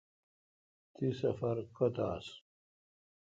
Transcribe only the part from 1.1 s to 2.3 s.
سفر کوتھ آس۔